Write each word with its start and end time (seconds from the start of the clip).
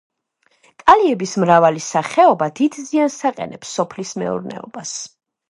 კალიების 0.83 1.33
მრავალი 1.43 1.83
სახეობა 1.89 2.47
დიდ 2.61 2.79
ზიანს 2.87 3.19
აყენებს 3.33 3.77
სოფლის 3.79 4.17
მეურნეობას. 4.25 4.97